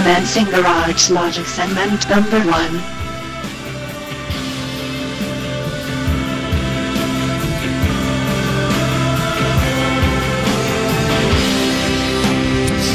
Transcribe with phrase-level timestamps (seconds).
[0.00, 2.72] Commencing Garage Logic segment number one.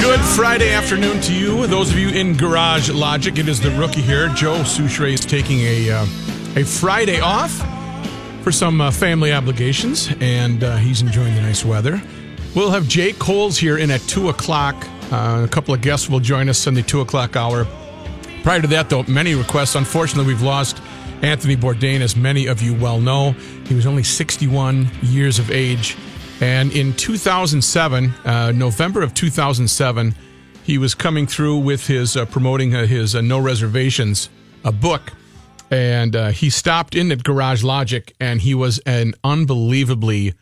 [0.02, 1.68] Good Friday afternoon to you.
[1.68, 4.30] Those of you in Garage Logic, it is the rookie here.
[4.30, 6.06] Joe Soucheray is taking a uh,
[6.56, 7.52] a Friday off
[8.42, 12.02] for some uh, family obligations, and uh, he's enjoying the nice weather.
[12.56, 14.88] We'll have Jake Coles here in at two o'clock.
[15.12, 17.66] Uh, a couple of guests will join us in the two o'clock hour.
[18.44, 19.75] Prior to that, though, many requests.
[19.75, 20.81] Unfortunately, we've lost
[21.22, 23.31] Anthony Bourdain, as many of you well know.
[23.67, 25.98] He was only 61 years of age.
[26.42, 30.14] And in 2007, uh, November of 2007,
[30.64, 34.30] he was coming through with his uh, promoting uh, his uh, No Reservations
[34.64, 35.14] a book.
[35.72, 40.33] And uh, he stopped in at Garage Logic, and he was an unbelievably,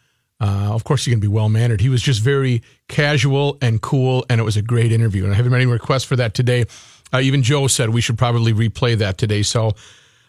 [0.42, 1.80] uh, of course, he's going to be well mannered.
[1.80, 5.23] He was just very casual and cool, and it was a great interview.
[5.23, 6.66] And I haven't had any requests for that today.
[7.14, 9.44] Uh, even Joe said we should probably replay that today.
[9.44, 9.73] So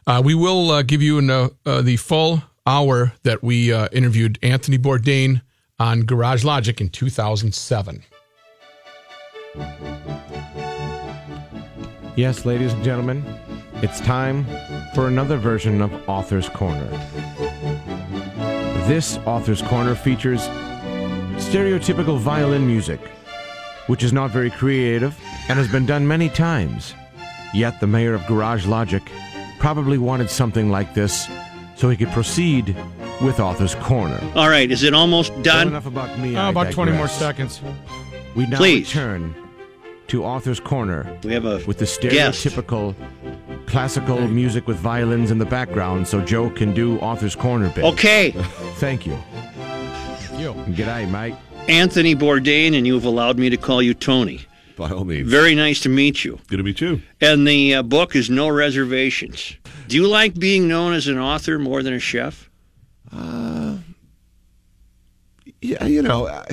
[0.07, 4.39] uh, we will uh, give you an, uh, uh, the full hour that we interviewed
[4.43, 5.43] Anthony Bourdain
[5.79, 8.03] on Garage Logic in 2007.
[12.17, 13.25] Yes, ladies and gentlemen,
[13.83, 14.47] it's time
[14.95, 16.89] for another version of Author's Corner.
[18.87, 20.41] This Author's Corner features
[21.39, 23.01] stereotypical violin music,
[23.87, 25.19] which is not very creative
[25.49, 26.95] and has been done many times.
[27.55, 29.03] Yet the mayor of Garage Logic
[29.59, 31.27] probably wanted something like this
[31.77, 32.77] so he could proceed
[33.23, 34.21] with Author's Corner.
[34.35, 35.69] All right, is it almost Well, done?
[35.69, 36.37] enough about me.
[36.37, 37.61] I ah, about 20 more seconds.
[38.37, 38.95] We now Please.
[38.95, 39.35] return
[40.09, 42.45] to Author's Corner We have a with the guest.
[42.45, 42.95] stereotypical
[43.67, 47.83] classical music with violins in the background so Joe can do Author's Corner bit.
[47.85, 48.33] Okay,
[48.77, 49.13] Thank you.
[50.39, 50.53] You.
[50.75, 51.35] G'day, mate.
[51.69, 54.41] Anthony Bourdain, and you've allowed me to call you Tony.
[54.77, 55.31] By all means.
[55.31, 56.39] Very nice to meet you.
[56.49, 57.01] Good to meet you.
[57.21, 59.57] And the uh, book is No Reservations.
[59.89, 62.51] Do you like being known as an author more than a chef?
[63.13, 63.77] Uh,
[65.63, 66.45] Yeah, you know, uh,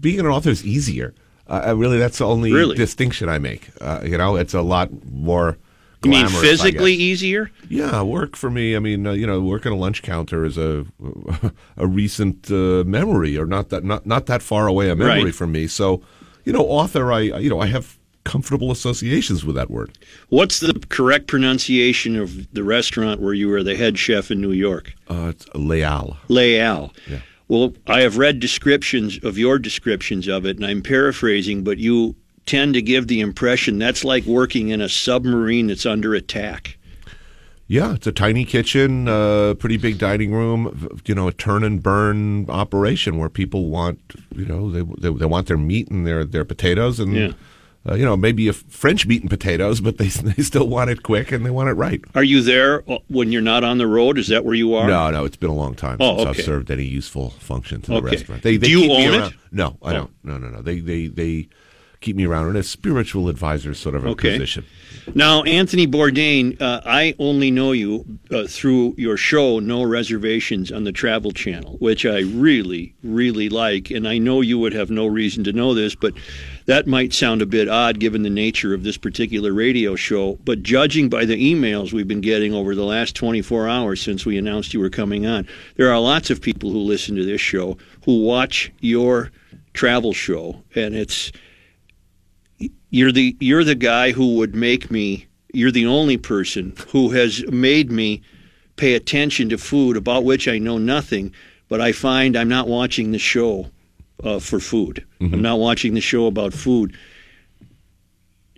[0.00, 1.14] being an author is easier.
[1.48, 2.76] Uh, uh, really, that's the only Really?
[2.76, 3.70] distinction I make.
[3.80, 5.56] Uh, you know, it's a lot more.
[6.02, 7.50] You mean physically easier?
[7.68, 8.74] Yeah, work for me.
[8.74, 10.86] I mean, uh, you know, working a lunch counter is a
[11.76, 15.34] a recent uh, memory, or not that not not that far away a memory Right.
[15.34, 15.66] from me.
[15.66, 16.02] So,
[16.44, 19.98] you know, author, I you know, I have comfortable associations with that word.
[20.28, 24.52] What's the correct pronunciation of the restaurant where you were the head chef in New
[24.52, 24.92] York?
[25.08, 26.16] Uh, it's Les Halles.
[26.28, 26.92] Leal.
[27.08, 27.20] Yeah.
[27.48, 32.14] Well, I have read descriptions of your descriptions of it, and I'm paraphrasing, but you
[32.50, 36.76] tend to give the impression that's like working in a submarine that's under attack.
[37.68, 41.00] Yeah, it's a tiny kitchen, uh, pretty big dining room.
[41.06, 44.00] You know, a turn and burn operation where people want,
[44.34, 47.14] you know, they they, they want their meat and their their potatoes and.
[47.14, 47.32] Yeah.
[47.88, 51.02] Uh, you know, maybe a French meat and potatoes, but they they still want it
[51.02, 51.98] quick and they want it right.
[52.14, 54.18] Are you there uh, when you're not on the road?
[54.18, 54.86] Is that where you are?
[54.86, 56.38] No, no, it's been a long time Oh, since okay.
[56.40, 58.06] I've served any useful function to the Okay.
[58.16, 58.42] restaurant.
[58.42, 59.32] They, they Do you own it?
[59.50, 59.92] No, I Oh.
[59.94, 60.10] don't.
[60.24, 60.60] No, no, no.
[60.60, 61.48] They they they
[62.00, 64.32] keep me around in a spiritual advisor sort of a Okay.
[64.32, 64.64] position.
[65.14, 70.84] Now, Anthony Bourdain, uh, I only know you uh, through your show, No Reservations, on
[70.84, 73.90] the Travel Channel, which I really, really like.
[73.90, 76.14] And I know you would have no reason to know this, but
[76.66, 80.38] that might sound a bit odd given the nature of this particular radio show.
[80.44, 84.38] But judging by the emails we've been getting over the last 24 hours since we
[84.38, 85.46] announced you were coming on,
[85.76, 89.30] there are lots of people who listen to this show who watch your
[89.74, 91.30] travel show, and it's
[92.90, 97.44] you're the you're the guy who would make me you're the only person who has
[97.50, 98.22] made me
[98.76, 101.34] pay attention to food about which I know nothing,
[101.68, 103.70] but I find I'm not watching the show
[104.22, 105.04] uh, for food.
[105.34, 106.96] I'm not watching the show about food.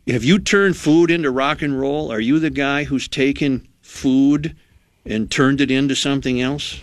[0.07, 2.13] Have you turned food into rock and roll?
[2.13, 4.57] Are you the guy who's taken food
[5.05, 6.81] and turned it into something else?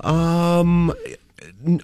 [0.00, 0.92] Um,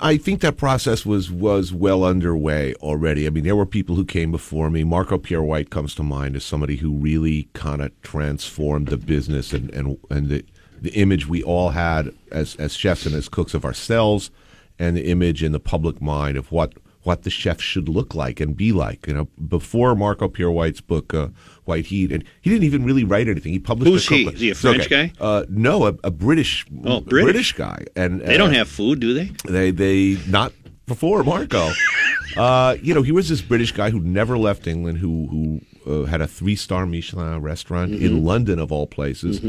[0.01, 3.27] I think that process was was well underway already.
[3.27, 4.85] I mean, there were people who came before me.
[4.85, 9.53] Marco Pierre White comes to mind as somebody who really kind of transformed the business
[9.53, 10.45] and and and the
[10.81, 14.31] the image we all had as as chefs and as cooks of ourselves,
[14.79, 16.75] and the image in the public mind of what
[17.05, 19.07] what the chef should look like and be like.
[19.07, 21.29] You know, before Marco Pierre White's book uh,
[21.65, 23.53] White Heat, and he didn't even really write anything.
[23.53, 23.91] He published.
[23.91, 24.29] Who's a he?
[24.35, 25.09] Is he a French Okay.
[25.09, 25.13] guy?
[25.21, 26.67] Uh, no, a, a British.
[26.85, 27.53] Oh, a British.
[27.53, 29.31] guy, and They uh, don't have food, do they?
[29.49, 30.53] they they not
[30.87, 31.71] before Marco.
[32.37, 35.61] uh, you know, he was this British guy who never left England, who who
[35.91, 38.05] uh, had a three star Michelin restaurant Mm-hmm.
[38.07, 39.41] in London of all places.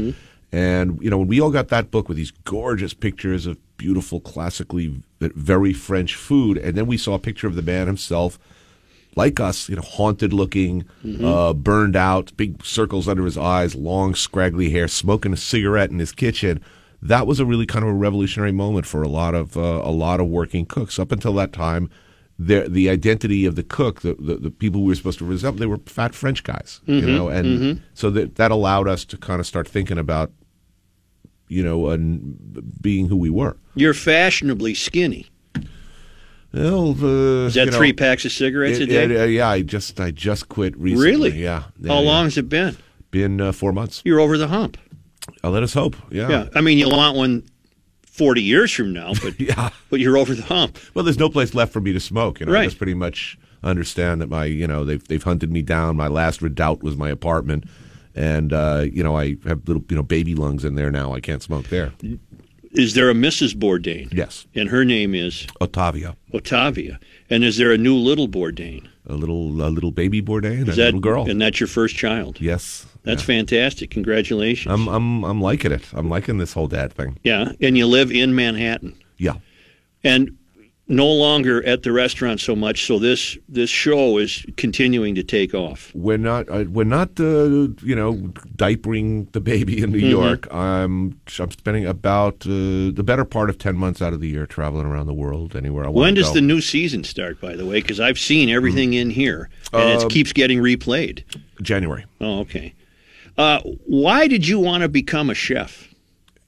[0.52, 4.20] And you know, when we all got that book with these gorgeous pictures of beautiful,
[4.20, 8.38] classically very French food, and then we saw a picture of the man himself.
[9.18, 10.84] Like us, you know, haunted looking,
[11.24, 15.98] uh, burned out, big circles under his eyes, long, scraggly hair, smoking a cigarette in
[15.98, 16.60] his kitchen
[17.02, 19.90] that was a really kind of a revolutionary moment for a lot of uh, a
[19.90, 20.98] lot of working cooks.
[20.98, 21.90] Up until that time,
[22.38, 25.58] the the identity of the cook, the, the, the people we were supposed to resemble,
[25.60, 29.40] they were fat French guys, you know, and so that that allowed us to kind
[29.40, 30.30] of start thinking about,
[31.48, 32.36] you know, and
[32.82, 33.56] being who we were.
[33.74, 35.26] You're fashionably skinny.
[36.52, 39.04] Well, uh, Is that you know, three packs of cigarettes a day?
[39.04, 41.04] it- uh, yeah, I just I just quit recently.
[41.10, 41.30] really?
[41.42, 41.64] Yeah.
[41.80, 42.06] yeah How yeah.
[42.08, 42.76] long has it been?
[43.10, 44.02] Been uh, four months.
[44.04, 44.78] You're over the hump.
[45.42, 45.96] Uh, let us hope.
[46.10, 46.28] Yeah.
[46.28, 46.48] Yeah.
[46.54, 47.42] I mean, you'll want one
[48.16, 49.70] 40 years from now, but Yeah.
[49.90, 50.78] but you're over the hump.
[50.94, 52.40] Well, there's no place left for me to smoke.
[52.40, 55.62] You know, I just pretty much understand that my, you know, they've they've hunted me
[55.62, 55.96] down.
[55.96, 57.64] My last redoubt was my apartment,
[58.14, 61.12] and uh, you know, I have little, you know, baby lungs in there now.
[61.14, 61.92] I can't smoke there.
[62.72, 63.54] Is there a Mrs.
[63.54, 64.12] Bourdain?
[64.12, 66.98] Yes, And her name is Ottavia, Ottavia.
[67.30, 68.86] And is there a new little Bourdain?
[69.06, 71.28] A little a little baby Bourdain, and Is a that little girl.
[71.30, 72.40] And that's your first child.
[72.40, 73.26] yes, That's yeah.
[73.38, 73.90] fantastic.
[73.90, 74.72] Congratulations.
[74.72, 75.82] I'm I'm I'm liking it.
[75.92, 77.18] I'm liking this whole dad thing.
[77.22, 77.52] yeah.
[77.60, 78.94] And you live in Manhattan.
[79.18, 79.34] Yeah.
[80.04, 80.36] And
[80.88, 85.52] no longer at the restaurant so much, so this this show is continuing to take
[85.54, 85.90] off.
[85.94, 86.48] We're not.
[86.48, 87.18] Uh, we're not.
[87.18, 88.14] Uh, you know,
[88.56, 90.10] diapering the baby in New Mm-hmm.
[90.10, 90.52] York.
[90.52, 91.20] I'm.
[91.40, 94.86] I'm spending about uh, the better part of ten months out of the year traveling
[94.86, 97.80] around the world, anywhere I want When does the new season start, by the way?
[97.80, 101.24] Because I've seen everything in here, and Um, it keeps getting replayed.
[101.62, 102.04] January.
[102.20, 102.74] Oh, okay.
[103.36, 105.88] Uh, why did you want to become a chef?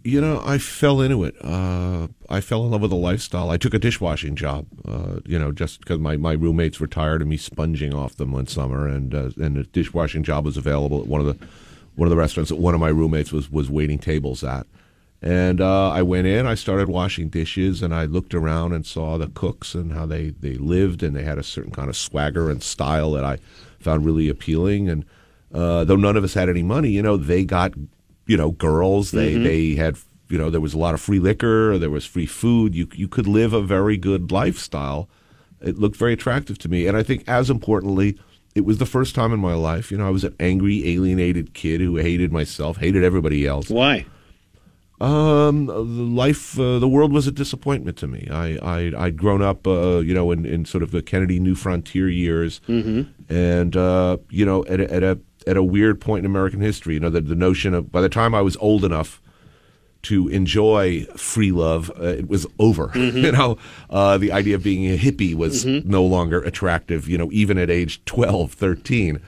[0.08, 1.36] You know, I fell into it.
[1.44, 3.50] Uh, I fell in love with the lifestyle.
[3.50, 4.64] I took a dishwashing job.
[4.86, 8.32] Uh, you know, just because my, my roommates were tired of me sponging off them
[8.32, 11.46] one summer, and uh, and a dishwashing job was available at one of the
[11.94, 14.66] one of the restaurants that one of my roommates was was waiting tables at.
[15.20, 16.46] And uh, I went in.
[16.46, 20.30] I started washing dishes, and I looked around and saw the cooks and how they
[20.30, 23.36] they lived, and they had a certain kind of swagger and style that I
[23.78, 24.88] found really appealing.
[24.88, 25.04] And
[25.52, 27.74] uh, though none of us had any money, you know, they got
[28.28, 29.10] you know girls.
[29.10, 29.96] They they had
[30.28, 31.76] you know there was a lot of free liquor.
[31.78, 32.74] There was free food.
[32.76, 35.08] You you could live a very good lifestyle.
[35.60, 38.16] It looked very attractive to me, and I think as importantly.
[38.54, 41.54] It was the first time in my life, you know, I was an angry, alienated
[41.54, 43.68] kid who hated myself, hated everybody else.
[43.70, 44.04] Why?
[45.00, 45.66] Um,
[46.16, 48.26] life, uh, the world was a disappointment to me.
[48.30, 51.54] I, I, I'd grown up, uh, you know, in, in sort of the Kennedy New
[51.54, 52.60] Frontier years,
[53.28, 56.94] and uh, you know, at a, at a at a weird point in American history,
[56.94, 59.20] you know, the, the notion of by the time I was old enough
[60.02, 62.92] to enjoy free love, uh, it was over.
[62.94, 63.58] you know,
[63.90, 67.08] uh, the idea of being a hippie was no longer attractive.
[67.08, 69.20] You know, even at age 12, 13.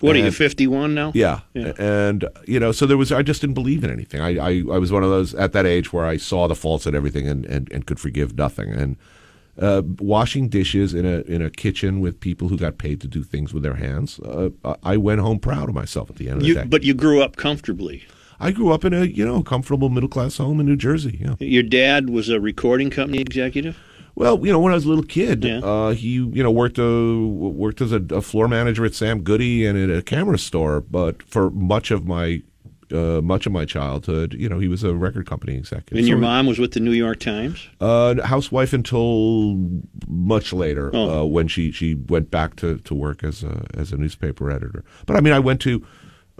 [0.00, 1.10] What are you, 51 now?
[1.14, 1.40] Yeah.
[1.54, 1.72] Yeah.
[1.78, 4.20] And, you know, so there was, I just didn't believe in anything.
[4.20, 6.86] I, I, I was one of those at that age where I saw the faults
[6.86, 8.70] in everything and, and, and could forgive nothing.
[8.70, 8.96] And
[9.60, 13.22] uh, washing dishes in a, in a kitchen with people who got paid to do
[13.24, 14.50] things with their hands, uh,
[14.82, 16.66] I went home proud of myself at the end of You, the day.
[16.68, 18.04] but you grew up comfortably.
[18.40, 21.18] I grew up in a, you know, comfortable middle class home in New Jersey.
[21.20, 21.34] Yeah.
[21.40, 23.76] Your dad was a recording company executive?
[24.14, 25.58] Well, you know, when I was a little kid, Yeah.
[25.58, 29.64] uh, he you know worked uh, worked as a, a floor manager at Sam Goody
[29.66, 30.80] and at a camera store.
[30.80, 32.42] But for much of my
[32.92, 35.98] uh, much of my childhood, you know, he was a record company executive.
[35.98, 37.68] And your So, mom was with the New York Times?
[37.80, 39.56] uh, housewife until
[40.06, 41.20] much later Oh.
[41.20, 44.84] uh, when she, she went back to, to work as a as a newspaper editor.
[45.06, 45.84] But I mean, I went to.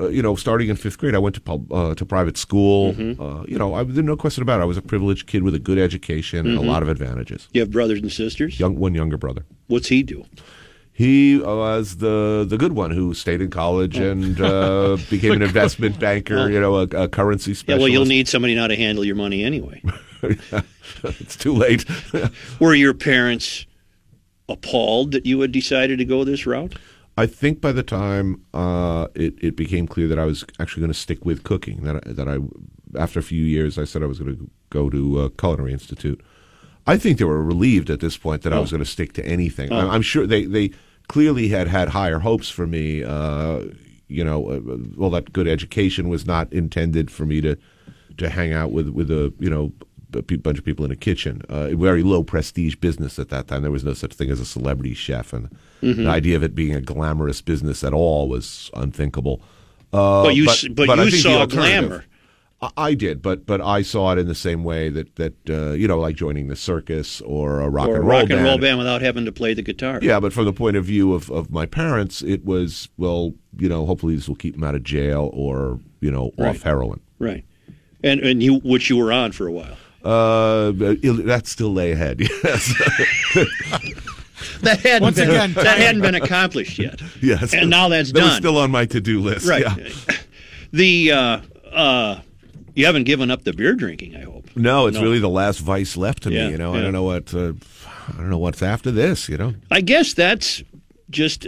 [0.01, 2.93] Uh, you know, starting in fifth grade, I went to pub, uh, to private school.
[2.95, 3.21] Mm-hmm.
[3.21, 4.63] Uh, you know, I, there's no question about it.
[4.63, 6.69] I was a privileged kid with a good education and a Mm-hmm.
[6.69, 7.49] lot of advantages.
[7.53, 8.61] You have brothers and sisters?
[8.61, 9.45] Young, one younger brother.
[9.67, 10.25] What's he do?
[10.99, 14.11] He was the the good one who stayed in college Oh.
[14.11, 16.51] and uh, became an investment banker.
[16.51, 19.45] You know, a, a currency Yeah, well, you'll need somebody now to handle your money
[19.45, 19.81] anyway.
[21.05, 21.85] it's too late.
[22.61, 23.65] Were your parents
[24.49, 26.75] appalled that you had decided to go this route?
[27.17, 30.93] I think by the time uh, it it became clear that I was actually going
[30.93, 32.39] to stick with cooking, that I, that I
[32.99, 36.21] after a few years I said I was going to go to uh, Culinary Institute.
[36.89, 39.25] I think they were relieved at this point that I was going to stick to
[39.25, 39.71] anything.
[39.73, 40.73] I'm, I'm sure they they
[41.09, 43.03] clearly had had higher hopes for me.
[43.05, 43.65] Uh,
[44.09, 44.61] you know, uh,
[44.97, 47.57] well, that good education was not intended for me to
[48.17, 49.73] to hang out with with a you know
[50.15, 51.43] a bunch of people in a kitchen.
[51.51, 53.61] Uh, very low prestige business at that time.
[53.63, 55.49] There was no such thing as a celebrity chef, and
[55.81, 56.03] Mm-hmm.
[56.05, 59.41] the idea of it being a glamorous business at all was unthinkable.
[59.93, 62.05] Uh, But you s- but I you saw glamour.
[62.61, 65.71] I- I did, but but I saw it in the same way that that uh,
[65.73, 68.39] you know, like joining the circus or a rock or a and roll rock and
[68.39, 68.45] band.
[68.45, 70.01] roll band without having to play the guitar.
[70.03, 73.69] Yeah, but from the point of view of, of my parents, it was well, you
[73.69, 76.49] know, hopefully this will keep them out of jail or you know Right.
[76.57, 77.01] off heroin.
[77.21, 77.45] Right.
[78.03, 79.77] And and you which you were on for a while.
[80.05, 82.21] Uh, it- that still lay ahead.
[82.45, 82.73] Yes,
[84.63, 87.01] That hadn't Once been, again, that hadn't been accomplished yet.
[87.23, 87.53] yes.
[87.55, 88.41] And now that's that was done.
[88.41, 89.49] still on my to do list.
[89.49, 89.63] Right.
[89.63, 90.17] Yeah.
[90.73, 91.41] The uh,
[91.73, 92.21] uh,
[92.79, 94.15] you haven't given up the beer drinking.
[94.17, 94.49] I hope.
[94.57, 95.03] No, it's No.
[95.03, 96.53] really the last vice left to Yeah, me.
[96.53, 97.53] You know, I don't know what uh,
[98.09, 99.29] I don't know what's after this.
[99.29, 99.55] You know.
[99.71, 100.63] I guess that's
[101.11, 101.47] just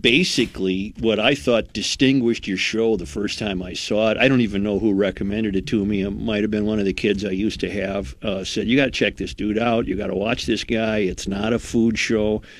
[0.00, 4.16] basically what I thought distinguished your show the first time I saw it.
[4.16, 6.02] I don't even know who recommended it to me.
[6.02, 8.14] It might have been one of the kids I used to have.
[8.22, 9.86] Uh, said, "You got to check this dude out.
[9.86, 10.98] You got to watch this guy.
[10.98, 12.42] It's not a food show."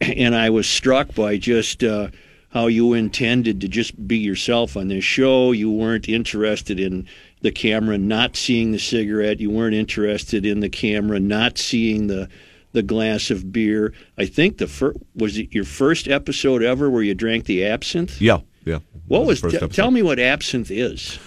[0.00, 2.08] And I was struck by just uh,
[2.54, 5.50] how you intended to just be yourself on this show.
[5.50, 7.06] You weren't interested in
[7.40, 9.40] the camera not seeing the cigarette.
[9.40, 12.28] You weren't interested in the camera not seeing the
[12.72, 13.92] the glass of beer.
[14.18, 18.20] I think the fir- was it your first episode ever where you drank the absinthe.
[18.20, 18.78] Yeah, yeah.
[19.06, 19.40] What was?
[19.40, 21.18] t- tell me what absinthe is.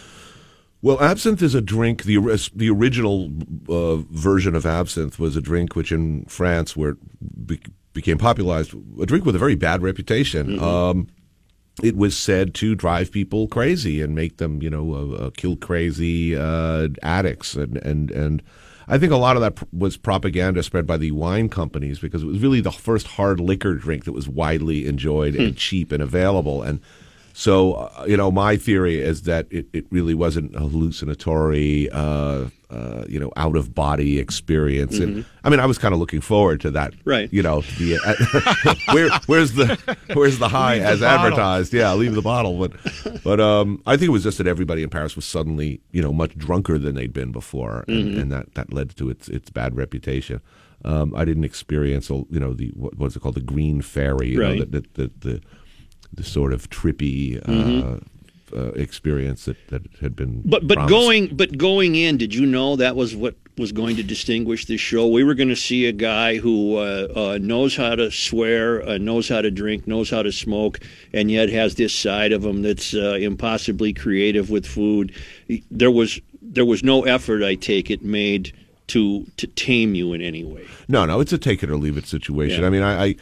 [0.82, 2.04] Well, absinthe is a drink.
[2.04, 3.32] The the original
[3.68, 7.62] uh, version of absinthe was a drink which in France, where it be-
[7.94, 10.60] became popularized, a drink with a very bad reputation.
[10.60, 11.08] Um,
[11.84, 15.56] it was said to drive people crazy and make them, you know, uh, uh, kill
[15.56, 18.42] crazy uh, addicts, and and and
[18.88, 22.24] I think a lot of that pr- was propaganda spread by the wine companies because
[22.24, 26.02] it was really the first hard liquor drink that was widely enjoyed and cheap and
[26.02, 26.80] available, and
[27.40, 32.46] so uh, you know, my theory is that it, it really wasn't a hallucinatory, uh,
[32.72, 36.20] uh, you know, out of body experience, and I mean, I was kind of looking
[36.22, 37.10] forward to that, Mm-hmm.
[37.10, 37.32] Right.
[37.32, 37.96] You know, to be
[38.94, 39.78] where where's the
[40.14, 41.26] where's the high Leave as bottle.
[41.26, 41.74] advertised?
[41.74, 42.58] Yeah, leave the bottle.
[42.58, 42.72] But
[43.24, 46.12] but um, I think it was just that everybody in Paris was suddenly you know
[46.12, 48.20] much drunker than they'd been before, and, Mm-hmm.
[48.20, 50.42] and that that led to its its bad reputation.
[50.86, 54.42] Um, I didn't experience you know the what was it called the Green Fairy, you
[54.42, 54.60] Right.
[54.60, 55.42] know, the, the, the, the
[56.14, 57.38] the sort of trippy.
[57.48, 58.00] Uh,
[58.56, 60.50] uh, experience that, that had been Mm-hmm.
[60.50, 60.94] But but promised.
[60.94, 64.80] going but going in, did you know that was what was going to distinguish this
[64.80, 65.08] show?
[65.08, 68.98] We were going to see a guy who uh, uh, knows how to swear, uh,
[68.98, 70.80] knows how to drink, knows how to smoke,
[71.12, 75.14] and yet has this side of him that's uh, impossibly creative with food.
[75.72, 78.54] There was there was no effort, I take it, made
[78.88, 80.66] to to tame you in any way.
[80.88, 82.62] No, no, it's a take it or leave it situation.
[82.62, 82.68] Yeah.
[82.68, 83.16] I mean, I, I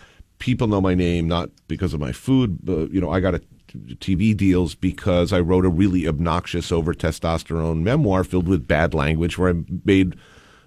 [0.45, 2.59] people know my name not because of my food.
[2.63, 3.41] But, you know, I got a
[3.95, 9.37] TV deals because I wrote a really obnoxious, over testosterone memoir filled with bad language,
[9.37, 10.15] where I made.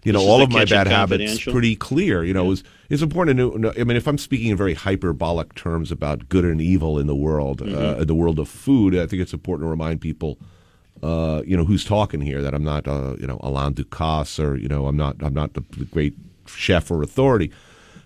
[0.04, 2.24] You know all of my bad habits pretty clear.
[2.24, 3.72] You know, it was, it's important to know.
[3.78, 7.16] I mean, if I'm speaking in very hyperbolic terms about good and evil in the
[7.16, 8.00] world, Mm-hmm.
[8.00, 10.38] uh, the world of food, I think it's important to remind people
[11.02, 12.42] uh, you know, who's talking here.
[12.42, 15.54] That I'm not, uh, you know, Alain Ducasse, or you know, I'm not, I'm not
[15.54, 16.14] the, the great
[16.46, 17.50] chef or authority.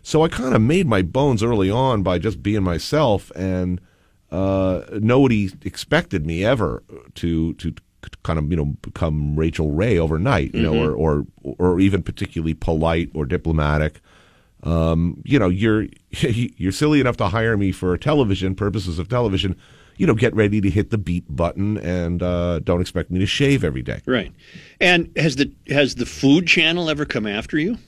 [0.02, 3.80] So I kind of made my bones early on by just being myself, and
[4.30, 6.82] uh, nobody expected me ever
[7.14, 7.74] to to
[8.22, 12.54] kind of you know become Rachael Ray overnight, you know, or or or even particularly
[12.54, 14.00] polite or diplomatic.
[14.64, 19.56] Um, you know, you're you're silly enough to hire me for television purposes of television.
[19.98, 23.26] You know, get ready to hit the beat button, and uh, don't expect me to
[23.26, 24.00] shave every day.
[24.06, 24.32] Right.
[24.80, 27.78] And has the has the Food Channel ever come after you?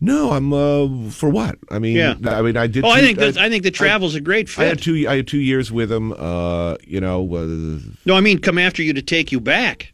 [0.00, 1.58] No, I'm uh, for what?
[1.70, 2.14] I mean, Yeah.
[2.26, 2.84] I mean, I did.
[2.84, 4.62] Oh, I think that, I think the travel's a great fit.
[4.62, 5.06] I had two.
[5.08, 6.12] I had two years with him.
[6.12, 9.92] Uh, you know, uh, No, I mean come after you to take you back.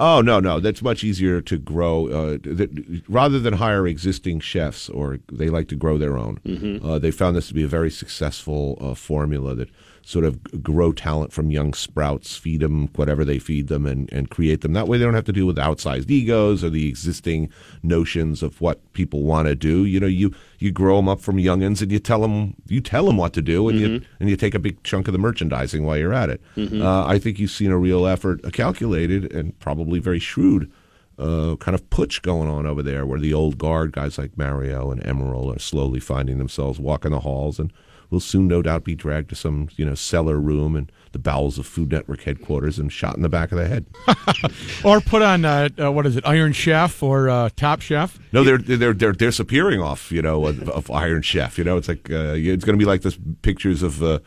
[0.00, 2.06] Oh no, no, that's much easier to grow.
[2.06, 2.70] Uh, th-
[3.08, 6.38] rather than hire existing chefs, or they like to grow their own.
[6.84, 9.68] Uh, they found this to be a very successful uh, formula that
[10.02, 14.30] sort of grow talent from young sprouts, feed them whatever they feed them, and, and
[14.30, 14.72] create them.
[14.72, 17.50] That way, they don't have to deal with outsized egos or the existing
[17.82, 19.84] notions of what people want to do.
[19.84, 23.06] You know, you you grow them up from youngins, and you tell them you tell
[23.06, 25.84] them what to do, and you and you take a big chunk of the merchandising
[25.84, 26.40] while you're at it.
[26.82, 30.70] Uh, I think you've seen a real effort, a calculated and probably very shrewd
[31.18, 34.90] uh, kind of putsch going on over there, where the old guard guys like Mario
[34.90, 37.72] and Emeril are slowly finding themselves walking the halls, and
[38.10, 41.58] will soon, no doubt, be dragged to some you know cellar room and the bowels
[41.58, 43.86] of Food Network headquarters and shot in the back of the head.
[44.84, 48.18] Or put on uh, uh, what is it, Iron Chef or uh, Top Chef?
[48.32, 51.58] No, they're they're they're they're disappearing off you know of, of Iron Chef.
[51.58, 54.02] You know, it's like uh, it's going to be like this pictures of.
[54.02, 54.18] Uh,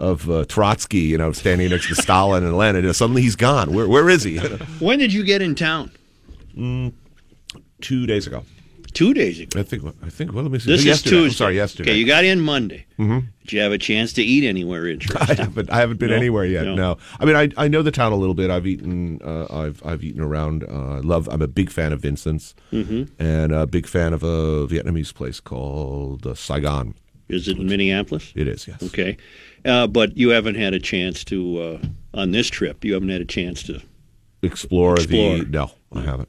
[0.00, 3.74] of uh, Trotsky, you know, standing next to Stalin and Lenin, and suddenly he's gone.
[3.74, 4.38] Where where is he?
[4.78, 5.90] When did you get in town?
[7.80, 8.44] two days ago.
[8.94, 9.60] Two days ago.
[9.60, 9.84] I think.
[10.02, 10.32] I think.
[10.32, 10.70] Well, let me see.
[10.70, 11.02] This is.
[11.02, 11.24] Tuesday.
[11.26, 11.90] I'm sorry, yesterday.
[11.90, 12.86] Okay, you got in Monday.
[12.98, 13.26] Mm-hmm.
[13.42, 15.36] Did you have a chance to eat anywhere I interesting?
[15.36, 15.70] haven't.
[15.70, 16.16] I haven't been No?
[16.16, 16.64] anywhere yet.
[16.64, 16.74] No.
[16.74, 16.98] No.
[17.20, 18.50] I mean, I, I know the town a little bit.
[18.50, 19.20] I've eaten.
[19.22, 20.64] Uh, I've I've eaten around.
[20.64, 21.28] Uh, I love.
[21.30, 23.04] I'm a big fan of Vincent's, Mm-hmm.
[23.22, 26.94] and a big fan of a Vietnamese place called uh, Saigon.
[27.28, 28.32] Is it in Minneapolis?
[28.34, 28.66] It is.
[28.66, 28.82] Yes.
[28.82, 29.16] Okay,
[29.66, 31.78] uh, but you haven't had a chance to uh,
[32.18, 32.84] on this trip.
[32.84, 33.80] You haven't had a chance to.
[34.42, 35.38] Explore, Explore.
[35.40, 35.44] the.
[35.46, 36.28] No, I haven't.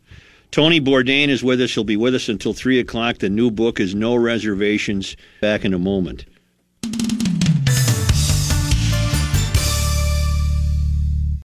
[0.51, 1.75] Tony Bourdain is with us.
[1.75, 3.20] He'll be with us until three o'clock.
[3.20, 5.15] The new book is No Reservations.
[5.41, 6.25] Back in a moment.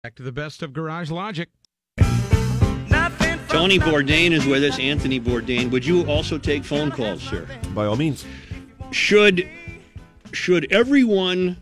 [0.01, 1.49] Back to the best of Garage Logic.
[3.49, 4.79] Tony Bourdain is with us.
[4.79, 5.69] Anthony Bourdain.
[5.69, 7.47] Would you also take phone calls, sir?
[7.75, 8.25] By all means.
[8.91, 9.49] Should
[10.31, 11.61] should everyone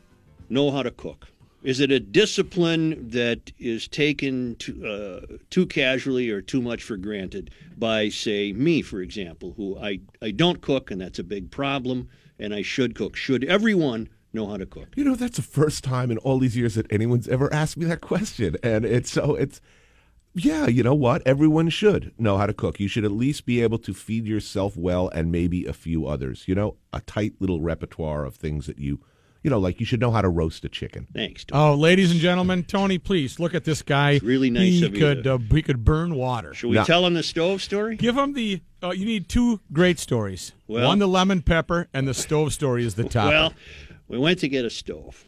[0.50, 1.31] know how to cook?
[1.64, 6.98] Is it a discipline that is taken too, uh, too casually or too much for
[6.98, 11.52] granted by, say, me, for example, who I, I don't cook, and that's a big
[11.52, 13.16] problem, and I should cook?
[13.16, 14.88] Should everyone know how to cook?
[14.96, 17.86] You know, that's the first time in all these years that anyone's ever asked me
[17.86, 19.62] that question, and it's so it's.
[20.34, 21.22] Yeah, you know what?
[21.26, 22.80] Everyone should know how to cook.
[22.80, 26.48] You should at least be able to feed yourself well and maybe a few others.
[26.48, 29.02] You know, a tight little repertoire of things that you,
[29.44, 31.08] you know, like you should know how to roast a chicken.
[31.14, 31.44] Thanks.
[31.46, 31.62] Tony.
[31.62, 34.12] Oh, ladies and gentlemen, Tony, please look at this guy.
[34.12, 36.54] It's really nice He of you could to- uh, he could burn water.
[36.54, 36.84] Should we No.
[36.84, 37.96] tell him the stove story?
[37.96, 38.62] Give him the.
[38.84, 40.52] Uh, you need two great stories.
[40.68, 43.30] Well- One, the lemon pepper, and the stove story is the top.
[43.32, 43.54] Well,
[44.08, 45.26] we went to get a stove,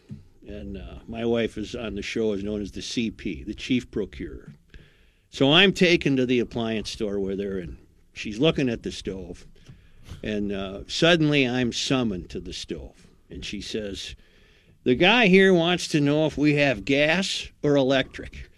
[0.48, 3.90] and uh, my wife is on the show is known as the CP, the chief
[3.92, 4.54] procurer.
[5.30, 7.78] So I'm taken to the appliance store with her, and
[8.14, 9.48] she's looking at the stove,
[10.22, 13.03] and uh, suddenly I'm summoned to the stove,
[13.34, 14.16] and she says,
[14.84, 18.50] "The guy here wants to know if we have gas or electric.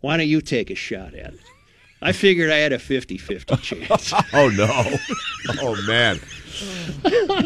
[0.00, 1.40] Why don't you take a shot at it?"
[2.04, 4.12] I figured I had a 50-50 chance.
[4.32, 4.98] Oh no!
[5.62, 6.18] oh man!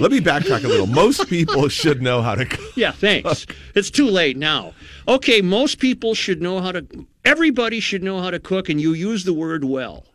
[0.01, 0.87] Let me backtrack a little.
[0.87, 2.77] Most people should know how to cook.
[2.77, 3.47] Yeah, thanks.
[3.75, 4.73] It's too late now.
[5.09, 6.87] Okay, most people should know how to.
[7.25, 10.07] Everybody should know how to cook, and you use the word well.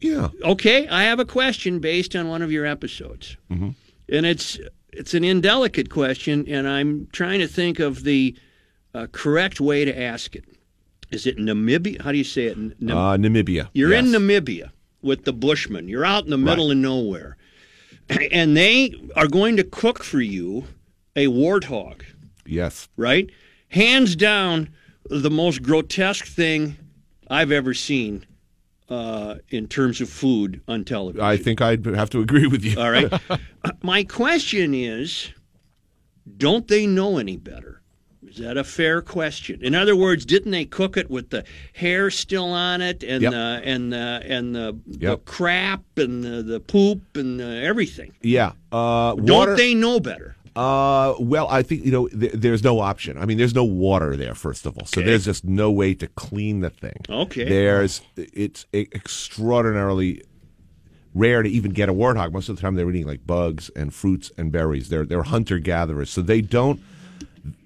[0.00, 0.28] Yeah.
[0.42, 3.70] Okay, I have a question based on one of your episodes, Mm-hmm.
[4.08, 4.58] and it's
[4.92, 8.36] it's an indelicate question, and I'm trying to think of the
[8.94, 10.44] uh, correct way to ask it.
[11.10, 12.00] Is it Namibia?
[12.02, 12.56] How do you say it?
[12.80, 13.68] Nam- Uh, Namibia.
[13.74, 14.70] You're in Namibia
[15.02, 15.88] with the Bushmen.
[15.88, 17.36] You're out in the middle of nowhere,
[18.32, 20.64] and they are going to cook for you
[21.16, 22.02] a warthog
[22.46, 22.88] Yes.
[22.96, 23.30] right?
[23.68, 24.70] Hands down,
[25.10, 26.76] the most grotesque thing
[27.28, 28.24] I've ever seen
[28.92, 31.24] uh, in terms of food on television.
[31.24, 32.78] I think I'd have to agree with you.
[32.78, 33.10] All right.
[33.82, 35.30] My question is
[36.36, 37.80] don't they know any better?
[38.26, 39.62] Is that a fair question?
[39.62, 43.32] In other words, didn't they cook it with the hair still on it and Yep.
[43.32, 48.12] the and the and the, the crap and the, the poop and everything?
[48.22, 48.52] Yeah.
[48.70, 50.36] Uh, Don't water, they know better?
[50.54, 53.16] Uh, well, I think you know th- there's no option.
[53.16, 54.34] I mean, there's no water there.
[54.34, 55.08] First of all, so Okay.
[55.10, 57.00] there's just no way to clean the thing.
[57.08, 57.48] Okay.
[57.48, 60.22] There's it's extraordinarily
[61.14, 62.32] rare to even get a warthog.
[62.32, 64.88] Most of the time, they're eating like bugs and fruits and berries.
[64.88, 66.80] They're they're hunter gatherers, so they don't.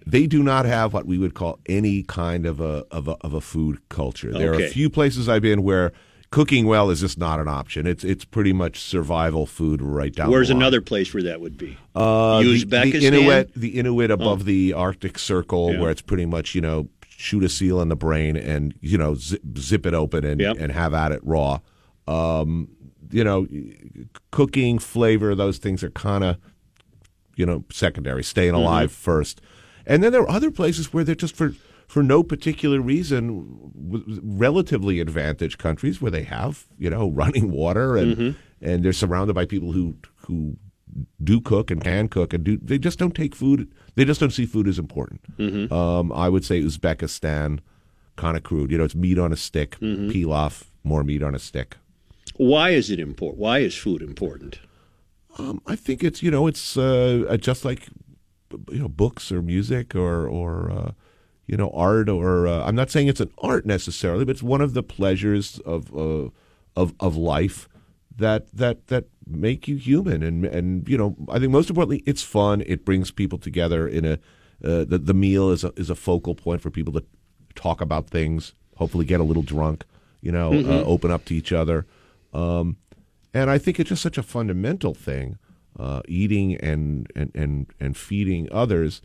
[0.07, 3.35] They do not have what we would call any kind of a of a, of
[3.35, 4.33] a food culture.
[4.33, 5.93] There are a few places I've been where
[6.37, 7.87] cooking well is just not an option.
[7.87, 10.31] It's it's pretty much survival food right down.
[10.31, 11.79] Where's another place where that would be?
[11.95, 15.81] Uh, the, the Inuit, the Inuit above the Arctic Circle, Yeah.
[15.81, 19.15] where it's pretty much you know shoot a seal in the brain and you know
[19.15, 20.57] zip, zip it open and Yep.
[20.61, 21.61] and have at it raw.
[22.07, 22.69] Um,
[23.11, 23.47] you know,
[24.31, 26.37] cooking, flavor, those things are kind of
[27.35, 28.23] you know secondary.
[28.23, 28.63] Staying Mm-hmm.
[28.63, 29.41] alive first,
[29.87, 31.55] and then there are other places where they're just for
[31.87, 37.97] for no particular reason w- relatively advantaged countries where they have you know running water
[37.97, 38.31] and Mm-hmm.
[38.69, 39.95] and they're surrounded by people who
[40.27, 40.57] who
[41.23, 44.33] do cook and can cook and do they just don't take food they just don't
[44.33, 45.73] see food as important Mm-hmm.
[45.73, 47.61] um, i would say uzbekistan
[48.17, 50.09] kind of crude you know it's meat on a stick Mm-hmm.
[50.11, 51.77] pilaf more meat on a stick
[52.39, 53.39] Why is it important?
[53.41, 54.61] Why is food important?
[55.39, 57.83] um, i think it's you know it's uh, just like
[58.71, 60.91] you know books or music or or uh,
[61.47, 64.61] you know art or uh, i'm not saying it's an art necessarily but it's one
[64.61, 66.29] of the pleasures of uh,
[66.75, 67.69] of of life
[68.17, 70.23] that that that make you human.
[70.23, 72.63] And and you know I think most importantly it's fun.
[72.67, 74.13] It brings people together in a
[74.65, 77.05] uh, the the meal is a is a focal point for people to
[77.55, 79.87] talk about things hopefully get a little drunk
[80.21, 81.87] you know uh, open up to each other.
[82.33, 82.77] Um,
[83.33, 85.39] and I think it's just such a fundamental thing
[85.79, 89.03] uh, eating and and and and feeding others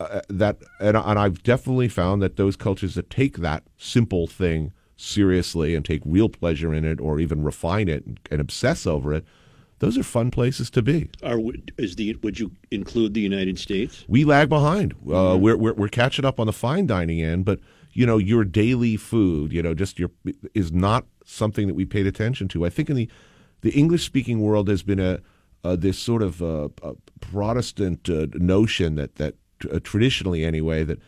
[0.00, 4.72] uh, that and, and I've definitely found that those cultures that take that simple thing
[4.96, 9.14] seriously and take real pleasure in it, or even refine it and, and obsess over
[9.14, 9.24] it,
[9.78, 11.10] those are fun places to be.
[11.22, 11.38] Are
[11.78, 14.04] is the would you include the United States?
[14.08, 14.92] We lag behind.
[14.92, 17.60] Uh, we're, we're we're catching up on the fine dining end, but
[17.92, 20.10] you know your daily food, you know, just your
[20.54, 22.66] is not something that we paid attention to.
[22.66, 23.08] I think in the
[23.62, 25.20] the English speaking world has been a
[25.64, 26.68] uh, this sort of uh,
[27.20, 29.34] Protestant uh, notion that that
[29.70, 30.98] uh, traditionally anyway that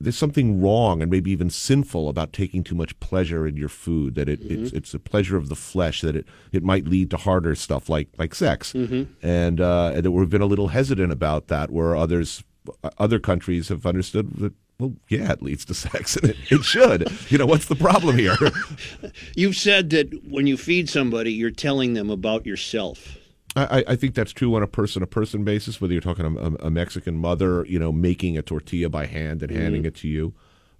[0.00, 4.14] there's something wrong and maybe even sinful about taking too much pleasure in your food.
[4.14, 4.64] That it, mm-hmm.
[4.64, 6.02] it's it's a pleasure of the flesh.
[6.02, 8.72] That it, it might lead to harder stuff like like sex.
[8.72, 9.12] Mm-hmm.
[9.26, 11.70] And uh, and that we've been a little hesitant about that.
[11.70, 12.44] Where others
[12.98, 17.10] other countries have understood that well, yeah, it leads to sex, and it, it should.
[17.28, 18.36] you know, what's the problem here?
[19.36, 23.16] You've said that when you feed somebody, you're telling them about yourself.
[23.56, 25.80] I, I think that's true on a person to person basis.
[25.80, 29.50] Whether you're talking a, a, Mexican mother, you know, making a tortilla by hand and
[29.50, 29.60] mm-hmm.
[29.60, 30.34] handing it to you,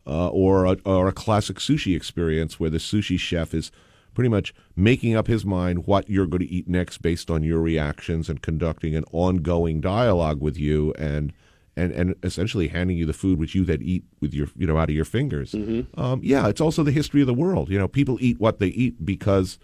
[0.07, 3.73] uh, or a, or a classic sushi experience where the sushi chef is
[4.15, 7.61] pretty much making up his mind what you're going to eat next based on your
[7.61, 11.33] reactions and conducting an ongoing dialogue with you and
[11.77, 14.77] and and essentially handing you the food which you then eat with your you know
[14.77, 15.53] out of your fingers.
[15.53, 15.99] Mm-hmm.
[16.01, 17.71] Um, yeah, it's also the history of the world.
[17.71, 19.59] You know, people eat what they eat because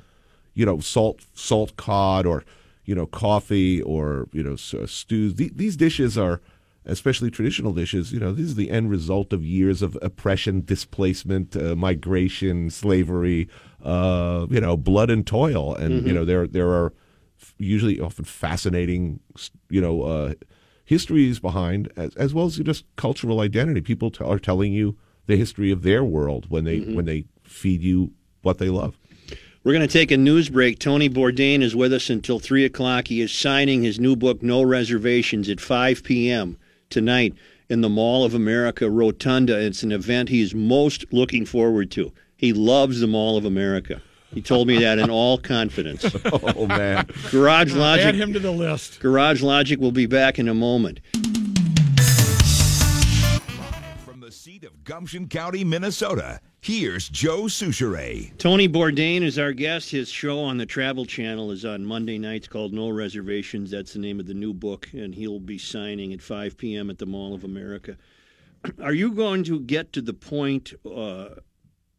[0.54, 2.44] you know salt salt cod or
[2.84, 5.34] you know, coffee or you know, uh, stews.
[5.34, 6.40] These dishes are,
[6.84, 8.12] especially traditional dishes.
[8.12, 13.48] You know, this is the end result of years of oppression, displacement, uh, migration, slavery.
[13.82, 16.06] Uh, you know, blood and toil, and mm-hmm.
[16.06, 16.94] you know, there there are
[17.58, 19.20] usually often fascinating,
[19.68, 20.02] you know.
[20.02, 20.34] Uh,
[20.84, 23.80] histories behind, as, as well as just cultural identity.
[23.80, 26.94] People t- are telling you the history of their world when they mm-hmm.
[26.94, 28.98] when they feed you what they love.
[29.64, 30.78] We're going to take a news break.
[30.78, 33.08] Tony Bourdain is with us until 3 o'clock.
[33.08, 36.58] He is signing his new book, No Reservations, at 5 p.m.
[36.90, 37.32] tonight
[37.70, 39.58] in the Mall of America Rotunda.
[39.58, 42.12] It's an event he's most looking forward to.
[42.36, 44.02] He loves the Mall of America.
[44.34, 46.04] He told me that in all confidence.
[46.26, 47.06] oh, man.
[47.30, 48.04] Garage Logic.
[48.04, 49.00] Add him to the list.
[49.00, 51.00] Garage Logic will be back in a moment.
[54.04, 56.40] From the seat of Gumption County, Minnesota.
[56.64, 58.34] Here's Joe Soucheray.
[58.38, 59.90] Tony Bourdain is our guest.
[59.90, 63.70] His show on the Travel Channel is on Monday nights called No Reservations.
[63.70, 66.88] That's the name of the new book, and he'll be signing at 5 p.m.
[66.88, 67.98] at the Mall of America.
[68.82, 71.34] Are you going to get to the point, uh,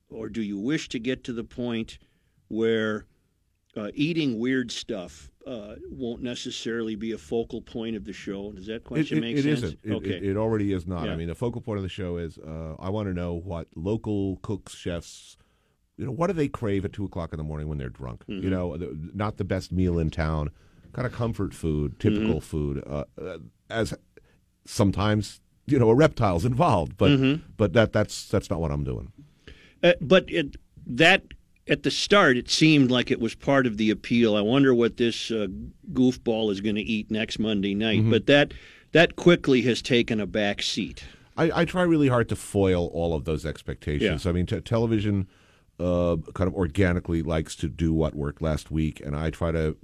[0.09, 1.99] or do you wish to get to the point
[2.47, 3.05] where
[3.77, 8.51] uh, eating weird stuff uh, won't necessarily be a focal point of the show.
[8.51, 9.63] Does that question it, it, make it sense?
[9.63, 9.79] Isn't.
[9.83, 10.17] It, okay.
[10.17, 11.05] It, already is not.
[11.05, 11.13] Yeah.
[11.13, 13.67] I mean, the focal point of the show is uh, I want to know what
[13.75, 15.37] local cooks, chefs,
[15.97, 18.23] you know, what do they crave at two o'clock in the morning when they're drunk?
[18.27, 18.43] Mm-hmm.
[18.43, 20.49] You know, the, not the best meal in town,
[20.93, 22.39] kind of comfort food, typical mm-hmm.
[22.39, 22.83] food.
[22.85, 23.37] Uh, uh
[23.69, 23.93] as
[24.65, 27.43] sometimes you know a reptile's involved, but mm-hmm.
[27.55, 29.11] but that that's that's not what I'm doing.
[29.83, 30.27] Uh, but
[30.87, 31.23] that
[31.67, 34.35] at the start, it seemed like it was part of the appeal.
[34.35, 35.47] I wonder what this uh,
[35.93, 38.01] goofball is going to eat next Monday night.
[38.01, 38.11] Mm-hmm.
[38.11, 38.53] But that
[38.91, 41.03] that quickly has taken a back seat.
[41.37, 44.23] I, I, try really hard to foil all of those expectations.
[44.23, 44.29] Yeah.
[44.29, 45.27] I mean, t- television
[45.81, 49.75] uh, kind of organically likes to do what worked last week, and I try to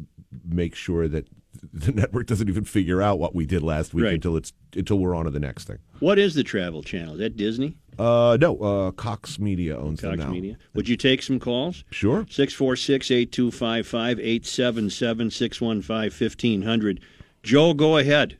[0.48, 1.28] make sure that
[1.74, 4.14] the network doesn't even figure out what we did last week right.
[4.14, 5.80] until it's until we're on to the next thing.
[6.00, 7.16] What is the Travel Channel?
[7.16, 7.76] Is that Disney?
[8.00, 10.30] Uh, no, uh, Cox Media owns Cox them now.
[10.32, 10.58] Media.
[10.74, 11.84] Would you take some calls?
[11.92, 12.24] Sure.
[12.24, 17.00] 646-8255, 877-615-1500.
[17.44, 18.38] Joe, go ahead.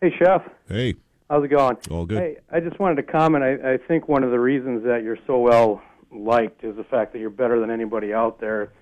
[0.00, 0.42] Hey, Chef.
[0.68, 0.96] Hey.
[1.30, 1.76] How's it going?
[1.90, 2.18] All good.
[2.18, 3.44] Hey, I just wanted to comment.
[3.44, 7.12] I, I think one of the reasons that you're so well liked is the fact
[7.12, 8.72] that you're better than anybody out there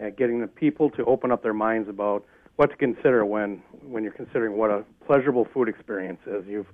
[0.00, 2.24] at getting the people to open up their minds about
[2.56, 6.44] what to consider when when you're considering what a pleasurable food experience is.
[6.46, 6.66] You've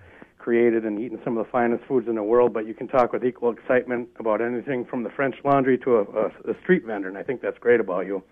[0.49, 3.13] created and eaten some of the finest foods in the world, but you can talk
[3.13, 7.07] with equal excitement about anything from the French Laundry to a, a, a street vendor,
[7.07, 8.23] and I think that's great about you.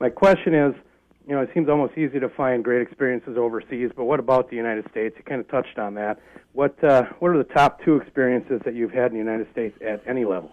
[0.00, 0.74] My question is,
[1.24, 4.56] you know, it seems almost easy to find great experiences overseas, but what about the
[4.56, 5.14] United States?
[5.16, 6.18] You kind of touched on that.
[6.52, 9.78] What uh, what are the top two experiences that you've had in the United States
[9.86, 10.50] at any level?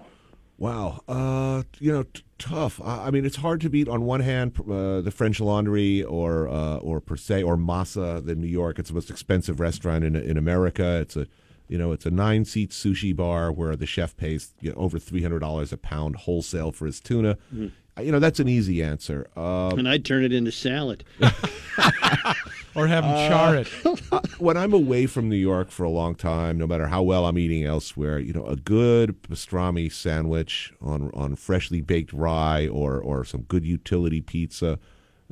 [0.60, 2.82] Wow, uh, you know, t- tough.
[2.84, 6.50] I, I, mean, it's hard to beat on one hand uh, the French Laundry or
[6.50, 8.78] uh, or per se or Masa in New York.
[8.78, 11.00] It's the most expensive restaurant in in America.
[11.00, 11.28] It's a
[11.70, 15.00] you know it's a nine seat sushi bar where the chef pays you know, over
[15.00, 17.38] three hundred dollars a pound wholesale for his tuna.
[17.56, 18.04] Mm-hmm.
[18.04, 19.30] You know that's an easy answer.
[19.38, 21.06] Um, and I'd turn it into salad.
[22.80, 23.68] or have them char it.
[24.12, 27.28] Uh, when I'm away from New York for a long time, no matter how well
[27.28, 33.00] I'm eating elsewhere, you know, a good pastrami sandwich on on freshly baked rye or
[33.00, 34.80] or some good utility pizza,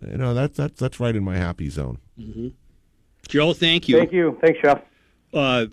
[0.05, 1.97] you know, that's that's that's right in my happy zone.
[2.19, 2.49] Mm-hmm.
[3.27, 3.97] Joe, thank you.
[3.97, 4.38] Thank you.
[4.41, 4.81] Thanks, Chef.
[5.33, 5.65] Uh,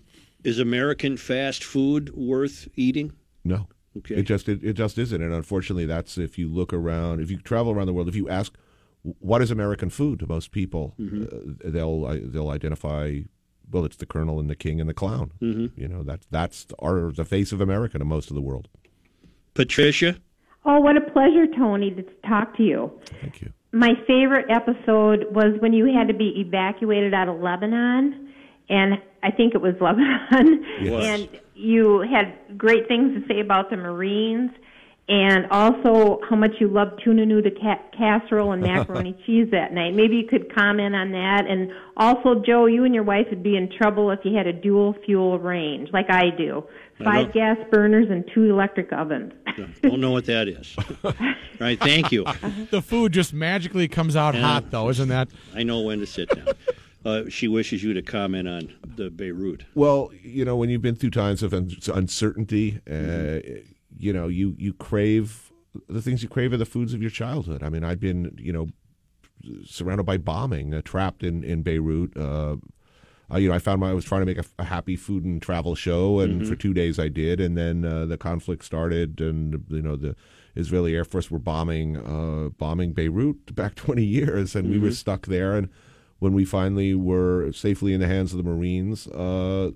[0.44, 3.12] is American fast food worth eating?
[3.44, 3.66] No.
[3.98, 4.16] Okay.
[4.16, 7.38] It just it, it just isn't, and unfortunately, that's if you look around, if you
[7.38, 8.56] travel around the world, if you ask
[9.20, 11.24] what is American food to most people, Mm-hmm.
[11.24, 13.20] uh, they'll they'll identify.
[13.70, 15.32] Well, it's the Colonel and the King and the Clown.
[15.40, 15.80] Mm-hmm.
[15.80, 18.68] You know that that's our the face of America to most of the world.
[19.54, 20.16] Patricia,
[20.66, 22.90] Oh, what a pleasure, Tony, to talk to you.
[23.20, 23.52] Thank you.
[23.72, 28.32] My favorite episode was when you had to be evacuated out of Lebanon,
[28.70, 30.64] and I think it was Lebanon.
[30.80, 31.04] Yes.
[31.04, 34.50] And you had great things to say about the Marines,
[35.08, 39.92] and also how much you loved tuna noodle ca- casserole and macaroni cheese that night.
[39.94, 41.44] Maybe you could comment on that.
[41.46, 44.52] And also, Joe, you and your wife would be in trouble if you had a
[44.52, 46.64] dual fuel range, like I do.
[47.02, 47.32] Five know.
[47.32, 49.32] gas burners and two electric ovens.
[49.82, 50.74] don't know what that is.
[51.60, 52.24] right, thank you.
[52.70, 54.42] The food just magically comes out Yeah.
[54.42, 55.28] hot, though, isn't that?
[55.54, 56.48] I know when to sit down.
[57.04, 59.64] Uh, she wishes you to comment on the Beirut.
[59.74, 63.70] Well, you know, when you've been through times of un- uncertainty, uh, Mm-hmm.
[63.98, 65.52] You know, you you crave
[65.88, 67.62] the things you crave are the foods of your childhood.
[67.62, 68.68] I mean, I've been, you know,
[69.64, 72.16] surrounded by bombing, uh, trapped in in Beirut.
[72.16, 72.56] Uh,
[73.32, 75.24] uh, you know, I found my, I was trying to make a, a happy food
[75.24, 76.48] and travel show, and Mm-hmm.
[76.48, 80.14] for two days I did, and then uh, the conflict started, and you know the
[80.54, 84.84] Israeli Air Force were bombing uh, bombing Beirut back 20 years, and we Mm-hmm.
[84.84, 85.56] were stuck there.
[85.56, 85.68] And
[86.18, 89.72] when we finally were safely in the hands of the Marines, uh,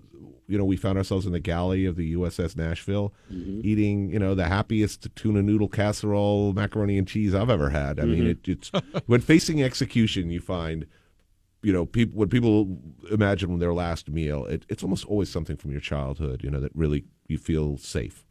[0.48, 3.60] you know, we found ourselves in the galley of the USS Nashville, Mm-hmm.
[3.62, 8.00] eating you know the happiest tuna noodle casserole, macaroni and cheese I've ever had.
[8.00, 8.70] I mean, it, it's
[9.06, 10.86] when facing execution, you find
[11.60, 12.78] you know, people when people
[13.10, 16.74] imagine their last meal, it, it's almost always something from your childhood, you know, that
[16.74, 18.24] really you feel safe.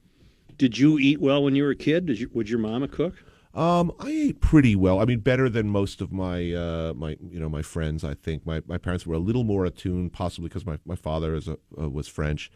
[0.57, 2.05] Did you eat well when you were a kid?
[2.05, 3.15] Did you, would your mama cook?
[3.53, 4.99] Um, I ate pretty well.
[4.99, 8.03] I mean, better than most of my uh, my you know my friends.
[8.03, 11.33] I think my, my parents were a little more attuned, possibly because my, my father
[11.33, 12.51] is a, uh, was French,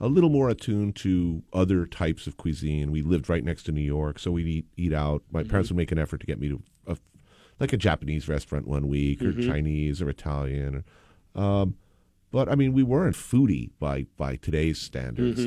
[0.00, 2.90] a little more attuned to other types of cuisine.
[2.90, 5.22] We lived right next to New York, so we'd eat eat out.
[5.30, 6.96] My parents would make an effort to get me to a,
[7.60, 10.84] like a Japanese restaurant one week, or Chinese, or Italian.
[11.34, 11.76] Or, um,
[12.30, 15.40] but I mean, we weren't foodie by by today's standards.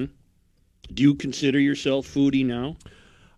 [0.94, 2.76] Do you consider yourself foodie now?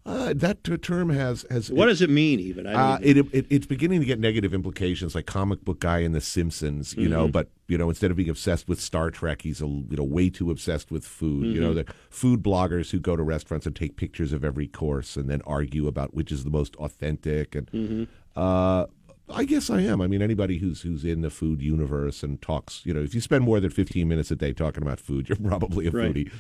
[0.04, 2.66] Uh, that term has has What does it mean, even?
[2.66, 6.12] I Uh, it, it it's beginning to get negative implications, like comic book guy in
[6.12, 7.28] The Simpsons, you know.
[7.28, 10.32] But you know, instead of being obsessed with Star Trek, he's a you know way
[10.32, 11.54] too obsessed with food.
[11.54, 15.16] You know, the food bloggers who go to restaurants and take pictures of every course
[15.18, 17.54] and then argue about which is the most authentic.
[17.54, 18.88] And uh,
[19.30, 20.02] I guess I am.
[20.02, 23.22] I mean, anybody who's who's in the food universe and talks, you know, if you
[23.22, 26.12] spend more than fifteen minutes a day talking about food, you're probably a Right.
[26.12, 26.32] foodie.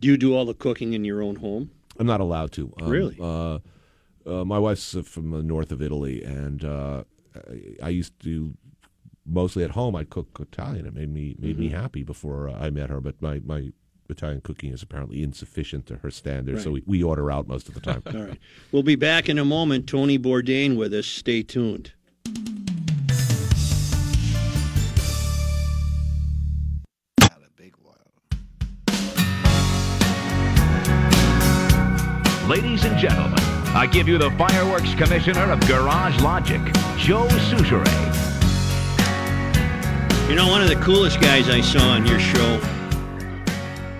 [0.00, 1.70] Do you do all the cooking in your own home?
[1.98, 2.72] I'm not allowed to.
[2.80, 3.16] Um, Really?
[3.20, 3.58] Uh,
[4.26, 7.04] uh, my wife's from the north of Italy, and uh,
[7.36, 8.54] I, I used to
[9.26, 9.94] mostly at home.
[9.96, 10.86] I'd cook Italian.
[10.86, 11.60] It made me made Mm-hmm.
[11.60, 13.00] me happy before uh, I met her.
[13.00, 13.72] But my, my
[14.08, 17.74] Italian cooking is apparently insufficient to her standards, so we, we order out most of
[17.74, 18.02] the time.
[18.14, 18.38] All right.
[18.72, 19.86] We'll be back in a moment.
[19.86, 21.06] Tony Bourdain with us.
[21.06, 21.92] Stay tuned.
[33.04, 33.38] Gentlemen,
[33.76, 36.58] I give you the fireworks commissioner of Garage Logic,
[36.96, 37.84] Joe Soucheray.
[40.30, 42.58] You know, one of the coolest guys I saw on your show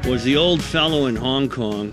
[0.09, 1.93] was the old fellow in Hong Kong,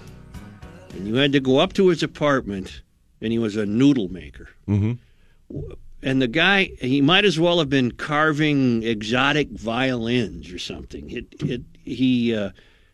[0.94, 2.82] and you had to go up to his apartment,
[3.20, 4.48] and he was a noodle maker.
[4.70, 4.98] Mhm.
[6.02, 11.12] And the guy, he might as well have been carving exotic violins or something.
[11.12, 12.52] It, it, he, uh,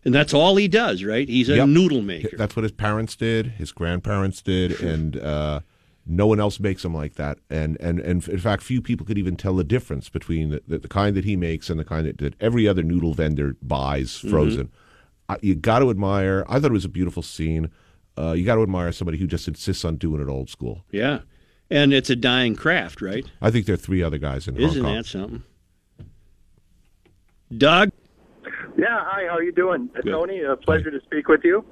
[0.07, 1.27] and that's all he does, right?
[1.29, 1.67] He's a Yep.
[1.67, 2.35] noodle maker.
[2.35, 5.59] That's what his parents did, his grandparents did, and uh,
[6.05, 7.37] no one else makes them like that.
[7.49, 10.77] And, and and in fact, few people could even tell the difference between the, the,
[10.79, 14.09] the kind that he makes and the kind that, that every other noodle vendor buys
[14.19, 14.29] Mm-hmm.
[14.29, 14.71] frozen.
[15.29, 16.45] I, you got to admire.
[16.47, 17.69] I thought it was a beautiful scene.
[18.17, 20.85] Uh, you got to admire somebody who just insists on doing it old school.
[20.91, 21.19] Yeah.
[21.69, 23.25] And it's a dying craft, right?
[23.41, 24.95] I think there are three other guys in Isn't Hong Kong.
[24.95, 25.43] that something?
[27.55, 27.91] Doug?
[28.77, 29.89] Yeah, hi, how are you doing?
[29.97, 31.65] Uh, Tony, a pleasure to speak with you.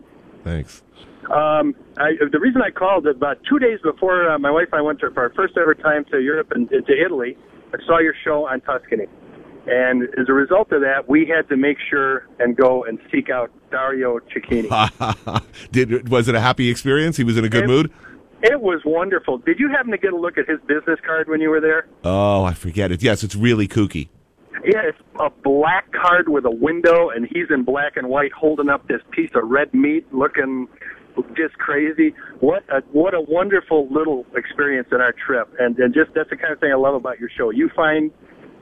[0.43, 0.81] Thanks.
[1.25, 4.81] Um, I, the reason I called about two days before uh, my wife and I
[4.81, 7.37] went to, for our first ever time to Europe and, to Italy,
[7.73, 9.05] I saw your show on Tuscany.
[9.67, 13.29] And as a result of that, we had to make sure and go and seek
[13.31, 14.69] out Dario Cecchini.
[15.71, 17.17] Did was it a happy experience?
[17.17, 17.91] He was in a good It- mood.
[18.43, 19.39] It was wonderful.
[19.39, 21.87] Did you happen to get a look at his business card when you were there?
[22.03, 23.01] Oh, I forget it.
[23.01, 24.09] Yes, it's really kooky.
[24.65, 28.69] Yeah, it's a black card with a window, and he's in black and white holding
[28.69, 30.67] up this piece of red meat, looking
[31.35, 32.13] just crazy.
[32.39, 36.37] What a what a wonderful little experience in our trip, and and just that's the
[36.37, 37.51] kind of thing I love about your show.
[37.51, 38.11] You find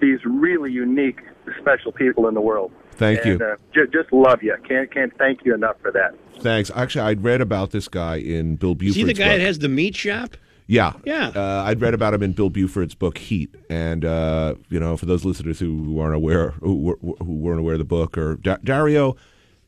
[0.01, 1.21] these really unique,
[1.59, 2.71] special people in the world.
[2.91, 3.45] Thank and, you.
[3.45, 4.55] Uh, j- just love you.
[4.67, 6.15] Can't can't thank you enough for that.
[6.41, 6.69] Thanks.
[6.75, 9.37] Actually, I'd read about this guy in Bill Is Buford's he the guy book.
[9.37, 10.37] that has the meat shop?
[10.73, 11.27] Yeah, Yeah.
[11.36, 15.05] Uh, I'd read about him in Bill Buford's book Heat, and uh, you know, for
[15.05, 18.57] those listeners who, who aren't aware, who, who weren't aware of the book, or Da-
[18.63, 19.15] Dario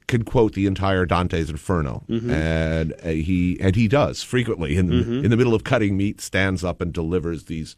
[0.08, 2.30] can quote the entire Dante's Inferno, Mhm.
[2.32, 5.24] and uh, he and he does frequently in Mhm.
[5.24, 7.76] in the middle of cutting meat, stands up and delivers these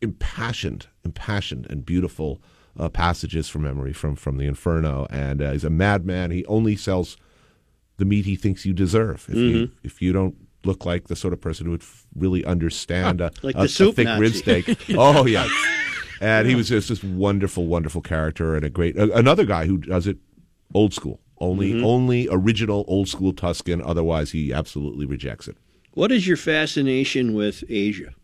[0.00, 2.40] impassioned, impassioned, and beautiful
[2.78, 5.06] uh, passages from memory from from the Inferno.
[5.10, 6.30] And uh, he's a madman.
[6.30, 7.16] He only sells
[7.96, 9.26] the meat he thinks you deserve.
[9.28, 9.70] If you Mhm.
[9.82, 13.30] if you don't look like the sort of person who would f- really understand a,
[13.42, 14.20] Like a, a thick Nazi.
[14.20, 14.78] rib steak.
[14.96, 15.48] oh yeah.
[16.20, 19.78] And he was just this wonderful, wonderful character and a great uh, another guy who
[19.78, 20.18] does it
[20.74, 21.84] old school, only Mhm.
[21.84, 23.80] only original old school Tuscan.
[23.82, 25.56] Otherwise, he absolutely rejects it.
[25.94, 28.14] What is your fascination with Asia?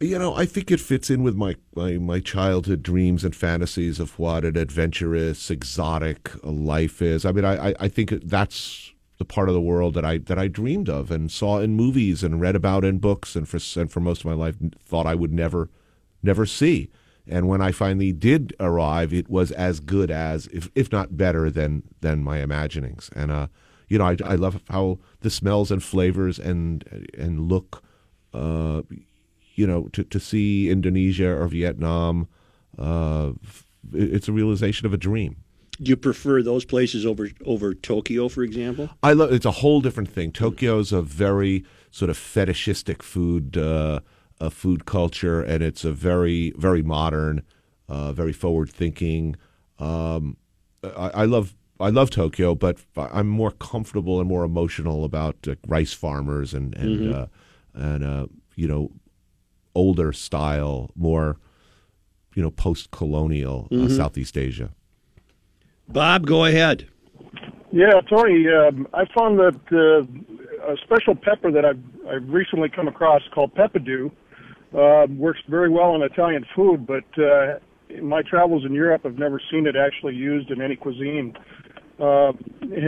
[0.00, 4.00] You know, I think it fits in with my, my, my childhood dreams and fantasies
[4.00, 7.24] of what an adventurous, exotic life is.
[7.24, 10.38] I mean, I, I, I think that's the part of the world that I that
[10.38, 13.90] I dreamed of and saw in movies and read about in books and for and
[13.90, 15.70] for most of my life thought I would never
[16.22, 16.90] never see.
[17.26, 21.50] And when I finally did arrive, it was as good as, if if not better
[21.50, 23.10] than than my imaginings.
[23.14, 23.46] And uh,
[23.88, 27.82] you know, I, I love how the smells and flavors and and look.
[28.32, 28.82] Uh,
[29.54, 32.26] you know, to to see Indonesia or Vietnam,
[32.76, 33.30] uh,
[33.92, 35.36] it's a realization of a dream.
[35.80, 38.88] Do you prefer those places over over Tokyo, for example?
[39.02, 39.32] I love.
[39.32, 40.30] It's a whole different thing.
[40.32, 44.00] Tokyo's a very sort of fetishistic food, uh,
[44.40, 47.42] a food culture, and it's a very, very modern,
[47.88, 49.36] uh, very forward thinking.
[49.78, 50.36] Um,
[50.82, 51.54] I, I love.
[51.80, 56.72] I love Tokyo, but I'm more comfortable and more emotional about uh, rice farmers and
[56.76, 57.14] and Mhm.
[57.14, 57.26] uh,
[57.74, 58.92] and uh, you know
[59.74, 61.36] older style, more
[62.36, 63.90] you know post colonial uh, Mhm.
[63.90, 64.70] Southeast Asia.
[65.88, 66.88] Bob, go ahead.
[67.72, 72.88] Yeah, Tony, um, I found that uh, a special pepper that I've, I've recently come
[72.88, 74.10] across called Peppadew
[74.74, 79.18] uh, works very well in Italian food, but uh, in my travels in Europe, I've
[79.18, 81.36] never seen it actually used in any cuisine.
[81.98, 82.32] Uh,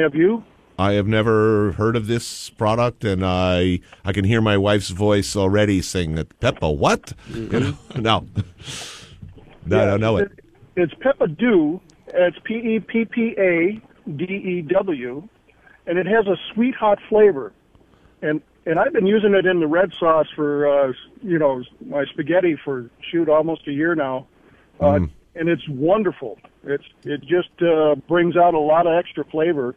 [0.03, 0.43] have you?
[0.79, 5.35] I have never heard of this product, and I I can hear my wife's voice
[5.35, 7.13] already saying that Peppa what?
[7.29, 7.77] You know?
[7.97, 8.27] No,
[9.67, 10.31] no, I don't know it.
[10.77, 11.81] It's Peppadew.
[12.16, 15.29] It's P E P P A D E W,
[15.87, 17.52] and it has a sweet hot flavor.
[18.22, 22.05] And and I've been using it in the red sauce for uh, you know my
[22.07, 24.26] spaghetti for shoot almost a year now,
[24.81, 25.11] uh, Mm.
[25.35, 26.38] and it's wonderful.
[26.64, 29.74] It's it just uh, brings out a lot of extra flavor,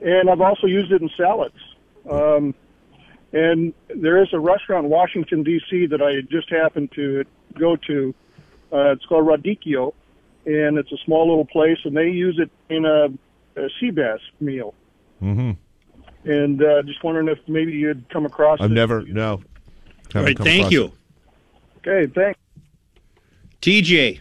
[0.00, 1.56] and I've also used it in salads.
[2.08, 2.54] Um,
[3.32, 5.86] and there is a restaurant in Washington D.C.
[5.86, 7.24] that I just happened to
[7.58, 8.14] go to.
[8.70, 9.94] Uh, it's called Radicchio,
[10.46, 13.06] and it's a small little place, and they use it in a,
[13.60, 14.74] a sea bass meal.
[15.22, 15.52] Mm-hmm.
[16.30, 18.74] And uh, just wondering if maybe you'd come across I've it.
[18.74, 19.32] never no.
[19.32, 19.40] All
[20.12, 20.84] haven't right, come thank you.
[21.84, 21.88] it.
[21.88, 22.38] Okay, thanks.
[23.60, 24.20] TJ.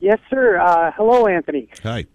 [0.00, 0.58] Yes, sir.
[0.58, 1.68] Uh, hello, Anthony.
[1.82, 2.06] Hi.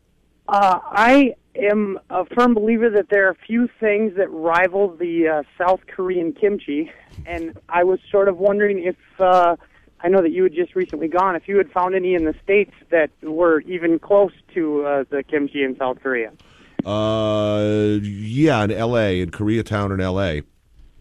[0.48, 5.28] Uh, I am a firm believer that there are a few things that rival the
[5.28, 6.92] uh, South Korean kimchi,
[7.26, 9.56] and I was sort of wondering if uh,
[10.02, 12.36] I know that you had just recently gone, if you had found any in the
[12.44, 16.32] states that were even close to uh, the kimchi in South Korea.
[16.86, 20.44] Uh, yeah, in L.A., in Koreatown, in L.A.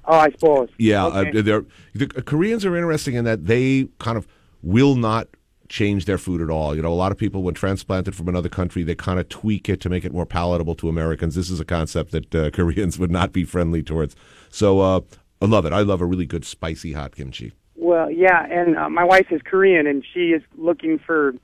[0.06, 0.68] Oh, I suppose.
[0.78, 1.38] Yeah, Okay.
[1.38, 4.26] uh, they're, the Koreans are interesting in that they kind of
[4.62, 5.28] will not
[5.68, 6.74] change their food at all.
[6.74, 9.68] You know, a lot of people, when transplanted from another country, they kind of tweak
[9.68, 11.34] it to make it more palatable to Americans.
[11.34, 14.16] This is a concept that uh, Koreans would not be friendly towards.
[14.48, 15.00] So uh,
[15.42, 15.72] I love it.
[15.72, 17.52] I love a really good spicy hot kimchi.
[17.76, 21.34] Well, yeah, and uh, my wife is Korean, and she is looking for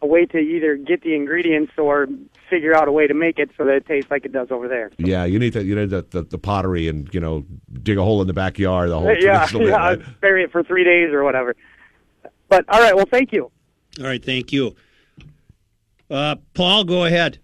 [0.00, 2.06] a way to either get the ingredients or
[2.48, 4.68] figure out a way to make it so that it tastes like it does over
[4.68, 4.90] there.
[4.98, 7.44] Yeah, you need to you need the, the, the pottery and you know
[7.82, 8.90] dig a hole in the backyard.
[8.90, 10.20] The whole yeah, traditional way, yeah, right?
[10.20, 11.56] bury it for three days or whatever.
[12.48, 13.50] But all right, well, thank you.
[13.98, 14.76] All right, thank you.
[16.10, 17.38] Uh, Paul, go ahead.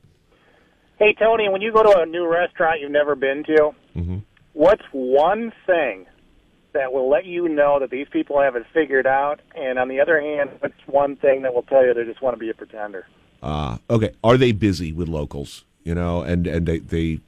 [0.98, 4.18] Hey, Tony, when you go to a new restaurant you've never been to, Mm-hmm.
[4.54, 6.06] what's one thing
[6.74, 9.40] that will let you know that these people have it figured out?
[9.56, 12.34] And on the other hand, what's one thing that will tell you they just want
[12.34, 13.06] to be a pretender?
[13.42, 15.64] Uh, okay, are they busy with locals?
[15.84, 17.20] You know, and and they they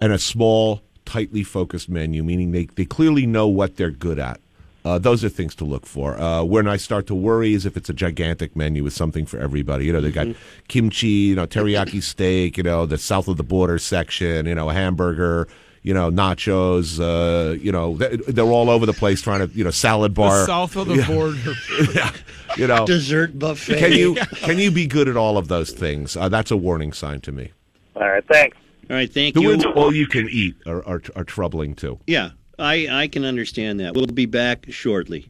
[0.00, 4.40] and a small, tightly focused menu, meaning they they clearly know what they're good at.
[4.84, 6.20] Uh, those are things to look for.
[6.20, 9.38] Uh, when I start to worry is if it's a gigantic menu with something for
[9.38, 9.86] everybody.
[9.86, 10.26] You know, they got
[10.68, 14.68] kimchi, you know, teriyaki steak, you know, the south of the border section, you know,
[14.68, 15.48] a hamburger,
[15.84, 19.62] you know, nachos, uh, you know, they- they're all over the place trying to, you
[19.62, 20.40] know, salad bar.
[20.40, 21.06] The south of the Yeah.
[21.06, 21.52] border.
[21.94, 22.10] yeah.
[22.56, 23.78] You know, Dessert buffet.
[23.78, 26.16] Can you can you be good at all of those things?
[26.16, 27.50] Uh, that's a warning sign to me.
[27.96, 28.56] All right, thanks.
[28.90, 29.48] All right, thank The you.
[29.48, 31.98] words "all you can eat" are, are, are troubling too.
[32.06, 33.94] Yeah, I, I can understand that.
[33.94, 35.26] We'll be back shortly.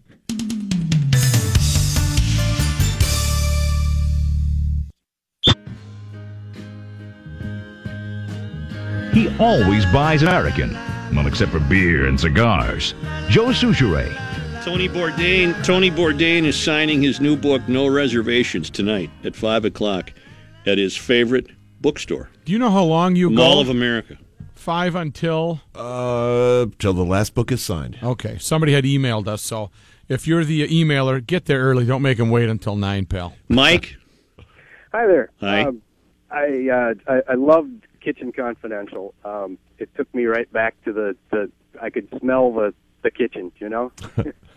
[9.14, 10.76] He always buys American.
[11.14, 12.94] Well, except for beer and cigars.
[13.28, 14.12] Joe Soucheray.
[14.64, 15.62] Tony Bourdain.
[15.64, 20.12] Tony Bourdain is signing his new book, No Reservations, tonight at five o'clock
[20.66, 21.46] at his favorite
[21.80, 23.60] bookstore, Do you know how long you Mall go?
[23.60, 24.16] of America.
[24.54, 25.60] Five until.
[25.74, 27.98] Uh, till the last book is signed.
[28.02, 29.70] Okay, somebody had emailed us, so
[30.08, 31.84] if you're the emailer, get there early.
[31.84, 33.34] Don't make him wait until nine, pal.
[33.48, 33.96] Mike.
[34.92, 35.30] Hi there.
[35.40, 35.62] Hi.
[35.64, 35.82] Um,
[36.30, 39.14] I, uh, I I loved Kitchen Confidential.
[39.24, 41.50] Um, it took me right back to the, the
[41.80, 43.92] I could smell the the kitchen, you know,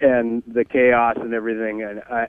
[0.00, 1.82] and the chaos and everything.
[1.82, 2.26] And I,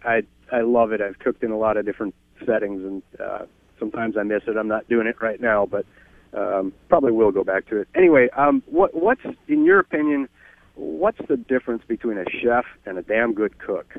[0.52, 1.02] I I love it.
[1.02, 3.46] I've cooked in a lot of different settings, and uh,
[3.80, 4.58] sometimes I miss it.
[4.58, 5.86] I'm not doing it right now, but
[6.34, 7.88] um, probably will go back to it.
[7.96, 10.30] Anyway, um, what what's in your opinion?
[10.76, 13.96] What's the difference between a chef and a damn good cook?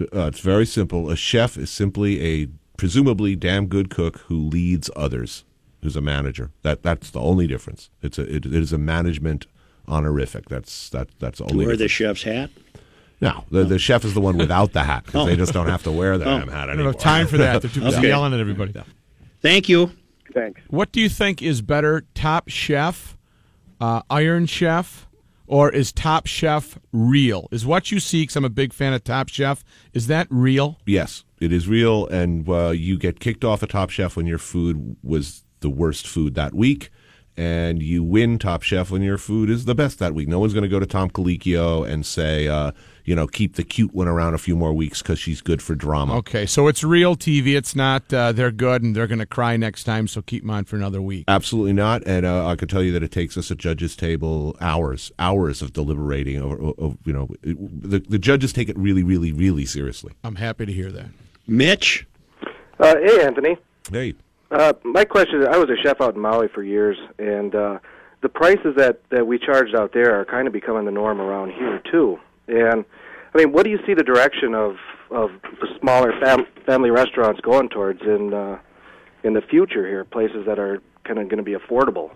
[0.00, 1.10] Uh, it's very simple.
[1.10, 2.48] A chef is simply a
[2.82, 5.44] presumably damn good cook who leads others.
[5.84, 6.50] Who's a manager?
[6.62, 7.90] That that's the only difference.
[8.02, 9.46] It's a it, it is a management
[9.86, 10.48] honorific.
[10.48, 11.66] That's that that's the To only.
[11.66, 12.50] wear the chef's hat.
[13.20, 15.26] No, the, the chef is the one without the hat because Oh.
[15.26, 16.38] they just don't have to wear the Oh.
[16.40, 16.92] damn hat I don't anymore.
[16.94, 17.62] have time for that.
[17.62, 18.08] They're too busy Okay.
[18.08, 18.74] yelling at everybody.
[19.40, 19.92] Thank you.
[20.34, 20.60] Thanks.
[20.68, 23.16] What do you think is better, Top Chef,
[23.80, 25.06] uh, Iron Chef,
[25.46, 27.46] or is Top Chef real?
[27.52, 28.22] Is what you see?
[28.22, 29.62] Because I'm a big fan of Top Chef.
[29.92, 30.78] Is that real?
[30.84, 34.38] Yes, it is real, and uh, you get kicked off a Top Chef when your
[34.38, 36.90] food was the worst food that week,
[37.36, 40.28] and you win Top Chef when your food is the best that week.
[40.28, 42.72] No one's going to go to Tom Colicchio and say, uh,
[43.04, 45.74] you know, keep the cute one around a few more weeks because she's good for
[45.74, 46.16] drama.
[46.18, 47.56] Okay, so it's real TV.
[47.56, 50.64] It's not uh, they're good and they're going to cry next time, so keep mine
[50.64, 51.24] for another week.
[51.26, 54.56] Absolutely not, and uh, I can tell you that it takes us at judges' table
[54.60, 56.40] hours, hours of deliberating.
[56.40, 57.56] Over, over you know, it,
[57.90, 60.12] the the judges take it really, really, really seriously.
[60.22, 61.06] I'm happy to hear that.
[61.52, 62.06] Mitch.
[62.80, 63.56] Uh, hey, Anthony.
[63.90, 64.14] Hey.
[64.50, 67.78] Uh, my question is, I was a chef out in Maui for years, and uh,
[68.22, 71.52] the prices that, that we charged out there are kind of becoming the norm around
[71.52, 72.18] here, too.
[72.48, 72.84] And,
[73.34, 74.76] I mean, what do you see the direction of,
[75.10, 75.30] of
[75.60, 78.58] the smaller fam- family restaurants going towards in, uh,
[79.22, 82.12] in the future here, places that are kind of going to be affordable?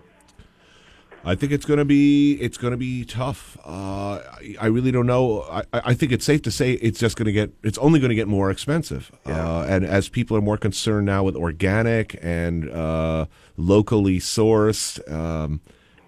[1.25, 3.57] I think it's going to be it's going to be tough.
[3.65, 5.41] Uh, I, I really don't know.
[5.43, 8.09] I, I think it's safe to say it's just going to get it's only going
[8.09, 9.11] to get more expensive.
[9.25, 13.25] Uh, and as people are more concerned now with organic and uh,
[13.57, 15.59] locally sourced, um,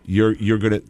[0.05, 0.83] you're you're going to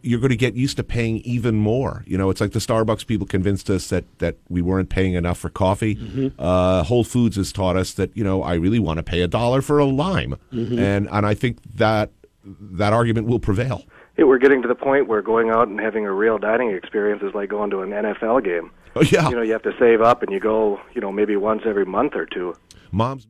[0.00, 2.02] you're going to get used to paying even more.
[2.06, 5.36] You know, it's like the Starbucks people convinced us that that we weren't paying enough
[5.38, 5.96] for coffee.
[5.96, 6.32] Mhm.
[6.38, 9.28] Uh, Whole Foods has taught us that you know I really want to pay a
[9.28, 10.78] dollar for a lime, Mhm.
[10.78, 12.10] and and I think that
[12.46, 13.84] that argument will prevail.
[14.16, 17.22] Yeah, we're getting to the point where going out and having a real dining experience
[17.22, 18.70] is like going to an NFL game.
[18.94, 19.28] Oh yeah.
[19.28, 21.84] You know, you have to save up, and you go, you know, maybe once every
[21.84, 22.54] month or two.
[22.90, 23.26] Mom's.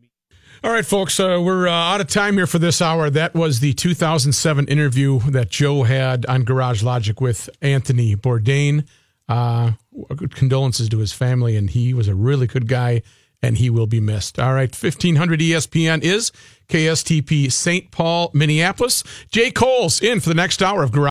[0.65, 3.11] All right, folks, uh, we're uh, out of time here for this hour.
[3.11, 8.87] That was the 2007 interview that Joe had on Garage Logic with Anthony Bourdain.
[9.29, 9.73] Uh,
[10.31, 13.03] condolences to his family, and he was a really good guy,
[13.47, 14.39] and he will be missed.
[14.39, 16.33] All right, 1500 ESPN is
[16.69, 17.91] KSTP St.
[17.93, 19.05] Paul, Minneapolis.
[19.31, 21.05] Jay Coles in for the next hour of Garage.